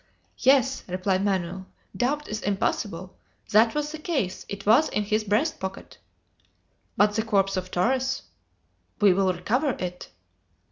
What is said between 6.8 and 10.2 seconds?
"But the corpse of Torres?" "We will recover it!"